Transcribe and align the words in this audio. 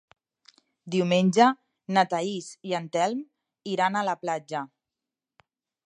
Diumenge 0.95 1.49
na 1.97 2.05
Thaís 2.15 2.47
i 2.71 2.75
en 2.79 2.89
Telm 2.97 3.23
iran 3.77 4.01
a 4.01 4.05
la 4.09 4.19
platja. 4.25 4.65